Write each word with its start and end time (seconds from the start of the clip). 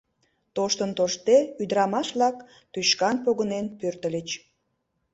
Тоштын-тоштде, 0.55 1.37
ӱдырамаш-влак 1.61 2.37
тӱшкан 2.71 3.15
погынен 3.25 3.65
пӧртыльыч. 3.79 4.29